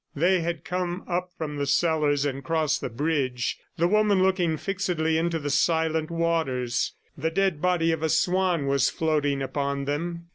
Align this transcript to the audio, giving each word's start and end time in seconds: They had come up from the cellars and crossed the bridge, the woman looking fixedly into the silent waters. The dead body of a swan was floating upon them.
They 0.15 0.39
had 0.41 0.63
come 0.65 1.03
up 1.07 1.29
from 1.37 1.57
the 1.57 1.67
cellars 1.67 2.25
and 2.25 2.43
crossed 2.43 2.81
the 2.81 2.89
bridge, 2.89 3.59
the 3.77 3.87
woman 3.87 4.23
looking 4.23 4.57
fixedly 4.57 5.15
into 5.15 5.37
the 5.37 5.51
silent 5.51 6.09
waters. 6.09 6.93
The 7.15 7.29
dead 7.29 7.61
body 7.61 7.91
of 7.91 8.01
a 8.01 8.09
swan 8.09 8.65
was 8.65 8.89
floating 8.89 9.43
upon 9.43 9.85
them. 9.85 10.29